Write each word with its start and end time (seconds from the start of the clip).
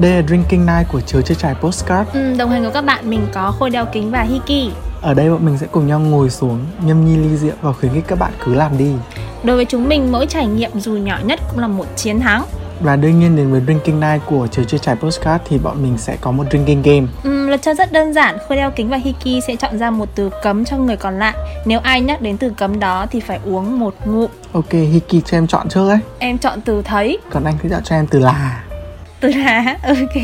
Đây 0.00 0.10
là 0.10 0.22
Drinking 0.28 0.66
Night 0.66 0.88
của 0.92 1.00
Chớ 1.00 1.22
Chơi 1.22 1.34
Trải 1.34 1.54
Postcard. 1.54 2.10
Ừ, 2.12 2.34
Đồng 2.38 2.50
hành 2.50 2.64
của 2.64 2.70
các 2.74 2.84
bạn 2.84 3.10
mình 3.10 3.26
có 3.34 3.52
Khôi 3.58 3.70
Đeo 3.70 3.86
Kính 3.92 4.10
và 4.10 4.22
Hiki. 4.22 4.72
Ở 5.02 5.14
đây 5.14 5.30
bọn 5.30 5.44
mình 5.46 5.58
sẽ 5.58 5.66
cùng 5.72 5.86
nhau 5.86 6.00
ngồi 6.00 6.30
xuống, 6.30 6.58
nhâm 6.84 7.06
nhi 7.06 7.16
ly 7.16 7.36
rượu 7.36 7.52
và 7.62 7.72
khuyến 7.72 7.92
khích 7.92 8.04
các 8.08 8.18
bạn 8.18 8.32
cứ 8.44 8.54
làm 8.54 8.78
đi. 8.78 8.92
Đối 9.44 9.56
với 9.56 9.64
chúng 9.64 9.88
mình, 9.88 10.12
mỗi 10.12 10.26
trải 10.26 10.46
nghiệm 10.46 10.80
dù 10.80 10.92
nhỏ 10.92 11.18
nhất 11.24 11.40
cũng 11.50 11.58
là 11.58 11.66
một 11.66 11.86
chiến 11.96 12.20
thắng. 12.20 12.44
Và 12.80 12.96
đương 12.96 13.20
nhiên 13.20 13.36
đến 13.36 13.50
với 13.50 13.60
Drinking 13.60 14.00
Night 14.00 14.22
của 14.26 14.46
Chớ 14.46 14.64
Chơi 14.64 14.78
Trải 14.78 14.96
Postcard 14.96 15.44
thì 15.48 15.58
bọn 15.58 15.82
mình 15.82 15.98
sẽ 15.98 16.16
có 16.20 16.30
một 16.30 16.44
drinking 16.50 16.82
game. 16.82 17.06
Ừ, 17.24 17.48
Luật 17.48 17.62
chơi 17.62 17.74
rất 17.74 17.92
đơn 17.92 18.12
giản, 18.12 18.36
Khôi 18.48 18.56
Đeo 18.56 18.70
Kính 18.70 18.88
và 18.88 18.96
Hiki 18.96 19.44
sẽ 19.46 19.56
chọn 19.56 19.78
ra 19.78 19.90
một 19.90 20.08
từ 20.14 20.30
cấm 20.42 20.64
cho 20.64 20.76
người 20.76 20.96
còn 20.96 21.18
lại. 21.18 21.34
Nếu 21.66 21.80
ai 21.80 22.00
nhắc 22.00 22.20
đến 22.22 22.36
từ 22.36 22.50
cấm 22.50 22.80
đó 22.80 23.06
thì 23.10 23.20
phải 23.20 23.38
uống 23.44 23.80
một 23.80 23.94
ngụm. 24.04 24.30
Ok, 24.52 24.70
Hiki 24.72 25.24
cho 25.24 25.36
em 25.36 25.46
chọn 25.46 25.68
trước 25.68 25.88
ấy. 25.88 25.98
Em 26.18 26.38
chọn 26.38 26.60
từ 26.60 26.82
thấy. 26.82 27.18
Còn 27.30 27.44
anh 27.44 27.54
cứ 27.62 27.68
chọn 27.68 27.82
cho 27.84 27.96
em 27.96 28.06
từ 28.06 28.18
là 28.18 28.62
Từ 29.22 29.28
là, 29.28 29.76
ok. 29.82 30.22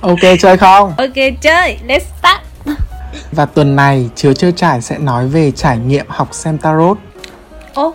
Ok, 0.00 0.18
chơi 0.40 0.56
không? 0.56 0.94
Ok, 0.98 1.14
chơi, 1.40 1.78
let's 1.88 2.00
start. 2.18 2.42
Và 3.32 3.46
tuần 3.46 3.76
này, 3.76 4.10
Chứa 4.16 4.32
Chơi 4.32 4.52
Trải 4.52 4.82
sẽ 4.82 4.98
nói 4.98 5.28
về 5.28 5.50
trải 5.50 5.78
nghiệm 5.78 6.06
học 6.08 6.28
xem 6.34 6.58
tarot. 6.58 6.98
Ô, 7.74 7.94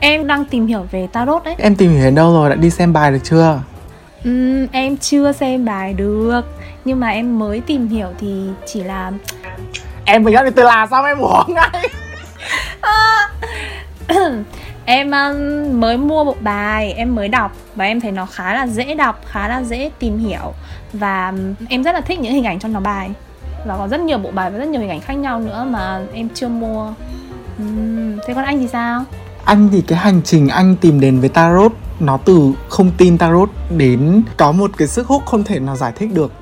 em 0.00 0.26
đang 0.26 0.44
tìm 0.44 0.66
hiểu 0.66 0.86
về 0.90 1.08
tarot 1.12 1.44
đấy. 1.44 1.54
Em 1.58 1.76
tìm 1.76 1.92
hiểu 1.92 2.04
đến 2.04 2.14
đâu 2.14 2.32
rồi, 2.32 2.50
đã 2.50 2.56
đi 2.56 2.70
xem 2.70 2.92
bài 2.92 3.10
được 3.10 3.18
chưa? 3.24 3.60
Uhm, 4.28 4.66
em 4.72 4.96
chưa 4.96 5.32
xem 5.32 5.64
bài 5.64 5.94
được. 5.94 6.40
Nhưng 6.84 7.00
mà 7.00 7.08
em 7.08 7.38
mới 7.38 7.60
tìm 7.60 7.88
hiểu 7.88 8.08
thì 8.20 8.48
chỉ 8.66 8.82
là 8.82 9.12
Em 10.04 10.24
vừa 10.24 10.30
nhắc 10.30 10.44
đến 10.44 10.52
từ 10.52 10.62
là 10.62 10.86
sao 10.90 11.04
em 11.04 11.18
uống 11.18 11.54
ngay 11.54 11.88
Em 14.84 15.10
um, 15.10 15.80
mới 15.80 15.96
mua 15.96 16.24
bộ 16.24 16.36
bài, 16.40 16.92
em 16.92 17.14
mới 17.14 17.28
đọc 17.28 17.56
Và 17.74 17.84
em 17.84 18.00
thấy 18.00 18.12
nó 18.12 18.26
khá 18.26 18.54
là 18.54 18.66
dễ 18.66 18.94
đọc, 18.94 19.20
khá 19.26 19.48
là 19.48 19.62
dễ 19.62 19.90
tìm 19.98 20.18
hiểu. 20.18 20.52
Và 20.92 21.28
um, 21.28 21.54
em 21.68 21.82
rất 21.82 21.92
là 21.92 22.00
thích 22.00 22.20
những 22.20 22.32
hình 22.32 22.44
ảnh 22.44 22.58
trong 22.58 22.72
nó 22.72 22.80
bài. 22.80 23.10
Và 23.66 23.76
có 23.76 23.88
rất 23.88 24.00
nhiều 24.00 24.18
bộ 24.18 24.30
bài 24.30 24.50
và 24.50 24.58
rất 24.58 24.68
nhiều 24.68 24.80
hình 24.80 24.90
ảnh 24.90 25.00
khác 25.00 25.14
nhau 25.14 25.40
nữa 25.40 25.66
mà 25.70 26.00
em 26.12 26.28
chưa 26.34 26.48
mua. 26.48 26.92
Uhm, 27.62 28.18
Thế 28.26 28.34
còn 28.34 28.44
anh 28.44 28.58
thì 28.58 28.68
sao? 28.68 29.04
Anh 29.44 29.68
thì 29.72 29.80
cái 29.80 29.98
hành 29.98 30.20
trình 30.24 30.48
anh 30.48 30.76
tìm 30.76 31.00
đến 31.00 31.20
với 31.20 31.28
tarot 31.28 31.72
Nó 32.00 32.16
từ 32.16 32.52
không 32.68 32.90
tin 32.98 33.18
tarot 33.18 33.50
đến 33.76 34.22
có 34.36 34.52
một 34.52 34.70
cái 34.76 34.88
sức 34.88 35.06
hút 35.06 35.22
không 35.26 35.44
thể 35.44 35.58
nào 35.58 35.76
giải 35.76 35.92
thích 35.96 36.14
được. 36.14 36.32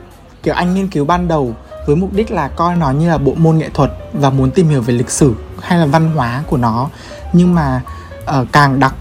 Kiểu 0.43 0.55
anh 0.55 0.75
nghiên 0.75 0.89
cứu 0.89 1.05
ban 1.05 1.29
đầu 1.29 1.55
với 1.87 1.97
mục 1.97 2.13
đích 2.13 2.31
là 2.31 2.49
coi 2.49 2.77
nó 2.77 2.91
như 2.91 3.09
là 3.09 3.19
bộ 3.19 3.35
môn 3.37 3.59
nghệ 3.59 3.69
thuật 3.75 3.91
và 4.13 4.31
muốn 4.31 4.51
tìm 4.51 4.69
hiểu 4.69 4.83
về 4.83 4.95
lịch 4.95 5.11
sử 5.11 5.35
hay 5.63 5.79
là 5.79 5.87
văn 5.87 6.11
hóa 6.15 6.43
của 6.47 6.57
nó. 6.57 6.89
Nhưng 7.33 7.55
mà 7.55 7.83
uh, 8.41 8.47
càng 8.53 8.81
đọc 8.81 8.93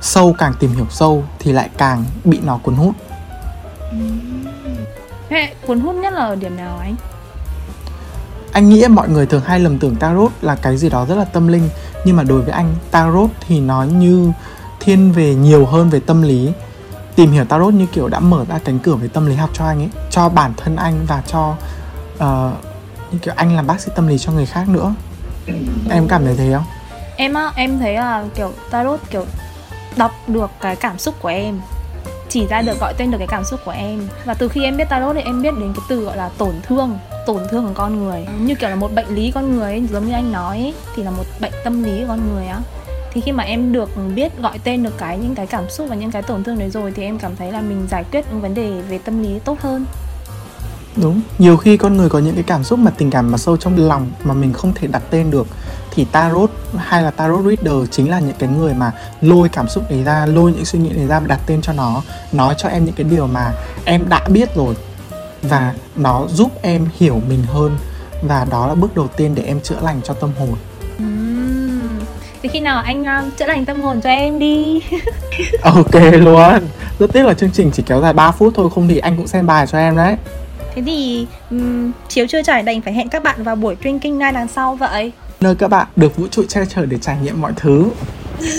sâu 0.00 0.34
càng 0.38 0.54
tìm 0.60 0.72
hiểu 0.72 0.86
sâu 0.90 1.24
thì 1.38 1.52
lại 1.52 1.70
càng 1.78 2.04
bị 2.24 2.40
nó 2.42 2.58
cuốn 2.62 2.74
hút 2.74 2.94
Thế 5.28 5.54
cuốn 5.66 5.80
hút 5.80 5.94
nhất 5.94 6.12
là 6.12 6.20
ở 6.20 6.36
điểm 6.36 6.56
nào 6.56 6.78
anh? 6.78 6.96
Anh 8.52 8.68
nghĩ 8.68 8.88
mọi 8.88 9.08
người 9.08 9.26
thường 9.26 9.42
hay 9.46 9.60
lầm 9.60 9.78
tưởng 9.78 9.96
tarot 9.96 10.32
là 10.42 10.56
cái 10.56 10.76
gì 10.76 10.88
đó 10.88 11.06
rất 11.06 11.14
là 11.14 11.24
tâm 11.24 11.48
linh 11.48 11.68
Nhưng 12.04 12.16
mà 12.16 12.22
đối 12.22 12.42
với 12.42 12.52
anh 12.52 12.74
tarot 12.90 13.30
thì 13.46 13.60
nó 13.60 13.82
như 13.82 14.32
thiên 14.80 15.12
về 15.12 15.34
nhiều 15.34 15.66
hơn 15.66 15.90
về 15.90 16.00
tâm 16.00 16.22
lý 16.22 16.52
Tìm 17.16 17.32
hiểu 17.32 17.44
tarot 17.44 17.74
như 17.74 17.86
kiểu 17.86 18.08
đã 18.08 18.20
mở 18.20 18.44
ra 18.48 18.58
cánh 18.64 18.78
cửa 18.78 18.94
về 18.94 19.08
tâm 19.08 19.26
lý 19.26 19.34
học 19.34 19.50
cho 19.52 19.64
anh 19.64 19.78
ấy 19.78 19.88
Cho 20.10 20.28
bản 20.28 20.52
thân 20.56 20.76
anh 20.76 21.06
và 21.06 21.22
cho 21.26 21.56
uh, 22.14 22.54
như 23.12 23.18
kiểu 23.22 23.34
anh 23.36 23.56
làm 23.56 23.66
bác 23.66 23.80
sĩ 23.80 23.92
tâm 23.96 24.06
lý 24.06 24.18
cho 24.18 24.32
người 24.32 24.46
khác 24.46 24.68
nữa 24.68 24.94
Em 25.90 26.08
cảm 26.08 26.24
thấy 26.24 26.36
thế 26.36 26.52
không? 26.52 26.64
Em 27.20 27.34
á, 27.34 27.52
em 27.56 27.78
thấy 27.78 27.94
là 27.94 28.24
kiểu 28.34 28.52
tarot 28.70 29.00
kiểu 29.10 29.24
đọc 29.96 30.12
được 30.26 30.50
cái 30.60 30.76
cảm 30.76 30.98
xúc 30.98 31.14
của 31.20 31.28
em 31.28 31.60
chỉ 32.28 32.46
ra 32.46 32.62
được 32.62 32.80
gọi 32.80 32.94
tên 32.96 33.10
được 33.10 33.18
cái 33.18 33.26
cảm 33.26 33.44
xúc 33.44 33.60
của 33.64 33.70
em. 33.70 34.08
Và 34.24 34.34
từ 34.34 34.48
khi 34.48 34.64
em 34.64 34.76
biết 34.76 34.88
tarot 34.88 35.16
thì 35.16 35.22
em 35.22 35.42
biết 35.42 35.54
đến 35.60 35.72
cái 35.74 35.84
từ 35.88 36.04
gọi 36.04 36.16
là 36.16 36.30
tổn 36.38 36.54
thương 36.62 36.98
tổn 37.26 37.42
thương 37.50 37.64
của 37.64 37.72
con 37.74 38.04
người. 38.04 38.26
Như 38.40 38.54
kiểu 38.54 38.70
là 38.70 38.76
một 38.76 38.94
bệnh 38.94 39.08
lý 39.08 39.30
con 39.30 39.56
người 39.56 39.72
ấy, 39.72 39.86
giống 39.92 40.06
như 40.06 40.12
anh 40.12 40.32
nói 40.32 40.58
ấy, 40.58 40.74
thì 40.96 41.02
là 41.02 41.10
một 41.10 41.24
bệnh 41.40 41.52
tâm 41.64 41.82
lý 41.82 42.00
của 42.00 42.06
con 42.08 42.34
người 42.34 42.46
á. 42.46 42.60
Thì 43.12 43.20
khi 43.20 43.32
mà 43.32 43.44
em 43.44 43.72
được 43.72 43.90
biết 44.14 44.38
gọi 44.38 44.58
tên 44.64 44.82
được 44.82 44.98
cái 44.98 45.18
những 45.18 45.34
cái 45.34 45.46
cảm 45.46 45.70
xúc 45.70 45.86
và 45.90 45.96
những 45.96 46.10
cái 46.10 46.22
tổn 46.22 46.44
thương 46.44 46.58
đấy 46.58 46.70
rồi 46.70 46.92
thì 46.96 47.02
em 47.02 47.18
cảm 47.18 47.36
thấy 47.36 47.52
là 47.52 47.60
mình 47.60 47.86
giải 47.90 48.04
quyết 48.12 48.24
những 48.30 48.40
vấn 48.40 48.54
đề 48.54 48.80
về 48.88 48.98
tâm 48.98 49.22
lý 49.22 49.38
tốt 49.44 49.60
hơn. 49.60 49.84
Đúng 50.96 51.20
nhiều 51.38 51.56
khi 51.56 51.76
con 51.76 51.96
người 51.96 52.08
có 52.08 52.18
những 52.18 52.34
cái 52.34 52.44
cảm 52.46 52.64
xúc 52.64 52.78
mà 52.78 52.90
tình 52.90 53.10
cảm 53.10 53.32
mà 53.32 53.38
sâu 53.38 53.56
trong 53.56 53.88
lòng 53.88 54.10
mà 54.24 54.34
mình 54.34 54.52
không 54.52 54.72
thể 54.74 54.86
đặt 54.86 55.02
tên 55.10 55.30
được 55.30 55.46
thì 55.90 56.06
tarot 56.12 56.50
hay 56.76 57.02
là 57.02 57.10
tarot 57.10 57.44
reader 57.44 57.90
chính 57.90 58.10
là 58.10 58.20
những 58.20 58.36
cái 58.38 58.48
người 58.48 58.74
mà 58.74 58.92
lôi 59.20 59.48
cảm 59.48 59.68
xúc 59.68 59.84
đấy 59.90 60.04
ra 60.04 60.26
lôi 60.26 60.52
những 60.52 60.64
suy 60.64 60.78
nghĩ 60.78 60.88
đấy 60.88 61.06
ra 61.06 61.20
và 61.20 61.26
đặt 61.26 61.40
tên 61.46 61.62
cho 61.62 61.72
nó 61.72 62.02
nói 62.32 62.54
cho 62.58 62.68
em 62.68 62.84
những 62.84 62.94
cái 62.94 63.06
điều 63.10 63.26
mà 63.26 63.52
em 63.84 64.08
đã 64.08 64.24
biết 64.28 64.54
rồi 64.54 64.74
và 65.42 65.74
nó 65.96 66.26
giúp 66.28 66.62
em 66.62 66.86
hiểu 66.98 67.20
mình 67.28 67.42
hơn 67.42 67.76
và 68.22 68.46
đó 68.50 68.66
là 68.66 68.74
bước 68.74 68.96
đầu 68.96 69.08
tiên 69.08 69.34
để 69.34 69.42
em 69.42 69.60
chữa 69.60 69.78
lành 69.82 70.00
cho 70.04 70.14
tâm 70.14 70.30
hồn. 70.38 70.56
Thì 72.42 72.48
khi 72.48 72.60
nào 72.60 72.82
anh 72.82 73.02
uh, 73.02 73.36
chữa 73.36 73.46
lành 73.46 73.64
tâm 73.64 73.80
hồn 73.80 74.00
cho 74.00 74.10
em 74.10 74.38
đi? 74.38 74.80
Ok 75.62 75.94
luôn. 76.12 76.68
Rất 76.98 77.12
tiếc 77.12 77.22
là 77.22 77.34
chương 77.34 77.50
trình 77.50 77.70
chỉ 77.72 77.82
kéo 77.86 78.00
dài 78.00 78.12
3 78.12 78.30
phút 78.30 78.52
thôi 78.56 78.70
không 78.74 78.88
thì 78.88 78.98
anh 78.98 79.16
cũng 79.16 79.26
xem 79.26 79.46
bài 79.46 79.66
cho 79.66 79.78
em 79.78 79.96
đấy. 79.96 80.16
Thế 80.74 80.82
thì 80.86 81.26
um, 81.50 81.92
chiếu 82.08 82.26
chưa 82.28 82.42
trải 82.42 82.62
đành 82.62 82.80
phải 82.80 82.92
hẹn 82.92 83.08
các 83.08 83.22
bạn 83.22 83.42
vào 83.42 83.56
buổi 83.56 83.76
drinking 83.82 84.18
night 84.18 84.34
đằng 84.34 84.48
sau 84.48 84.74
vậy 84.74 85.12
nơi 85.40 85.54
các 85.54 85.68
bạn 85.68 85.88
được 85.96 86.16
vũ 86.16 86.28
trụ 86.28 86.44
che 86.44 86.64
chở 86.66 86.86
để 86.86 86.98
trải 86.98 87.18
nghiệm 87.22 87.40
mọi 87.40 87.52
thứ. 87.56 87.90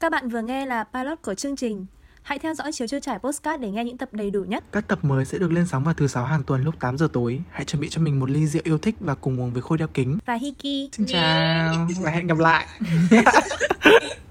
Các 0.00 0.12
bạn 0.12 0.28
vừa 0.28 0.40
nghe 0.42 0.66
là 0.66 0.84
pilot 0.84 1.22
của 1.22 1.34
chương 1.34 1.56
trình. 1.56 1.86
Hãy 2.22 2.38
theo 2.38 2.54
dõi 2.54 2.72
chiếu 2.72 2.88
chưa 2.88 3.00
trải 3.00 3.18
postcard 3.18 3.62
để 3.62 3.70
nghe 3.70 3.84
những 3.84 3.98
tập 3.98 4.08
đầy 4.12 4.30
đủ 4.30 4.44
nhất. 4.44 4.64
Các 4.72 4.88
tập 4.88 4.98
mới 5.04 5.24
sẽ 5.24 5.38
được 5.38 5.52
lên 5.52 5.66
sóng 5.66 5.84
vào 5.84 5.94
thứ 5.94 6.06
sáu 6.06 6.24
hàng 6.24 6.42
tuần 6.42 6.64
lúc 6.64 6.80
8 6.80 6.98
giờ 6.98 7.08
tối. 7.12 7.40
Hãy 7.50 7.64
chuẩn 7.64 7.80
bị 7.80 7.88
cho 7.88 8.00
mình 8.00 8.20
một 8.20 8.30
ly 8.30 8.46
rượu 8.46 8.62
yêu 8.64 8.78
thích 8.78 8.94
và 9.00 9.14
cùng 9.14 9.40
uống 9.40 9.52
với 9.52 9.62
Khôi 9.62 9.78
đeo 9.78 9.88
kính. 9.88 10.18
Và 10.26 10.34
Hiki. 10.34 10.90
Xin 10.92 11.06
chào 11.06 11.88
và 12.00 12.10
hẹn 12.10 12.26
gặp 12.26 12.38
lại. 12.38 12.66